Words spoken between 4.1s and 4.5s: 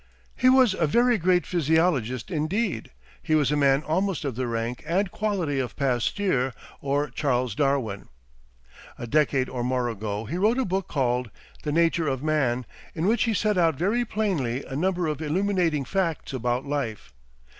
of the